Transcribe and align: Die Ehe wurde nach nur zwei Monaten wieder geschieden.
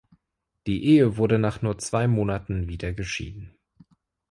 Die 0.65 0.83
Ehe 0.85 1.17
wurde 1.17 1.37
nach 1.37 1.61
nur 1.61 1.77
zwei 1.77 2.07
Monaten 2.07 2.67
wieder 2.67 2.91
geschieden. 2.91 3.53